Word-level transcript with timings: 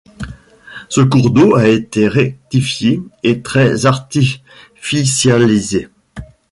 Ce 0.89 0.99
cours 1.01 1.29
d'eau 1.29 1.53
a 1.53 1.67
été 1.67 2.07
rectifié 2.07 3.03
et 3.21 3.43
très 3.43 3.85
artificialisé. 3.85 5.89